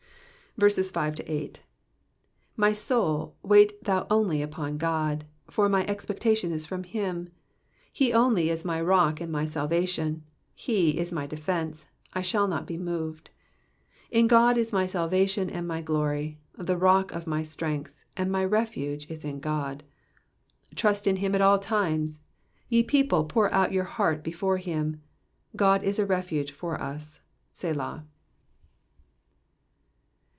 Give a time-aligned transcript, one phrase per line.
[0.59, 0.93] 5
[2.57, 7.27] My soul, wait thou only upon God; for my expectation ts from him.
[7.27, 7.35] 6
[7.93, 10.23] He only ts my rock and my salvation:
[10.57, 13.29] /le is my defence; I shall not be moved.
[14.09, 18.29] 7 In God is my salvation and my glory: the rock of my strength, and
[18.29, 19.83] my refuge, is in God.
[20.73, 22.19] 8 Trust in him at all times;
[22.67, 25.01] ye people, pour out your heart before him:
[25.55, 27.21] God is a refuge for us.
[27.53, 28.05] Selah.